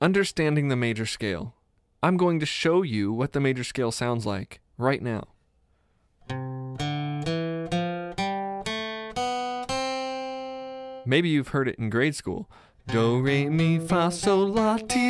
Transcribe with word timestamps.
understanding 0.00 0.68
the 0.68 0.76
major 0.76 1.04
scale. 1.04 1.54
I'm 2.02 2.16
going 2.16 2.40
to 2.40 2.46
show 2.46 2.82
you 2.82 3.12
what 3.12 3.32
the 3.32 3.40
major 3.40 3.64
scale 3.64 3.92
sounds 3.92 4.24
like 4.24 4.60
right 4.78 5.02
now. 5.02 5.24
Maybe 11.04 11.28
you've 11.28 11.48
heard 11.48 11.68
it 11.68 11.76
in 11.78 11.90
grade 11.90 12.14
school. 12.14 12.48
Do, 12.86 13.20
re, 13.20 13.48
mi, 13.48 13.78
fa, 13.78 14.10
sol, 14.10 14.48
la, 14.48 14.78
ti, 14.78 15.09